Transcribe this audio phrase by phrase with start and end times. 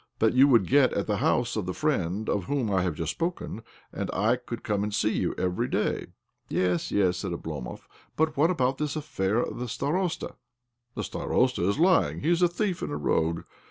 [0.17, 3.11] That you would get at the house of the friend of whom I have just
[3.11, 3.61] spoken;
[3.93, 6.07] and I could come to see you every day.""
[6.49, 7.81] Yes, yes," said Oblomov."
[8.17, 10.37] But what about this affair of the starosta}
[10.95, 12.21] ""The starosta is lying.
[12.21, 13.43] He is a thief and a rogue.